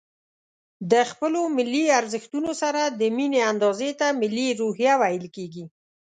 [0.91, 5.65] د خپلو ملي ارزښتونو سره د ميني اندازې ته ملي روحيه ويل کېږي.